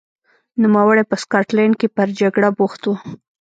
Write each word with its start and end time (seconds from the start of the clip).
نوموړی 0.63 1.03
په 1.09 1.15
سکاټلند 1.23 1.73
کې 1.79 1.87
پر 1.95 2.07
جګړه 2.19 2.49
بوخت 2.57 2.81
و. 2.85 2.89